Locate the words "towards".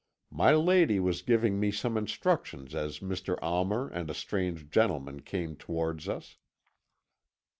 5.55-6.09